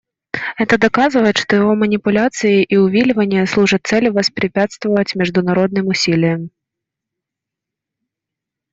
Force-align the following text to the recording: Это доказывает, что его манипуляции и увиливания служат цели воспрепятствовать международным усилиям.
Это 0.57 0.79
доказывает, 0.79 1.37
что 1.37 1.55
его 1.55 1.75
манипуляции 1.75 2.63
и 2.63 2.75
увиливания 2.75 3.45
служат 3.45 3.85
цели 3.85 4.09
воспрепятствовать 4.09 5.13
международным 5.13 5.89
усилиям. 5.89 6.49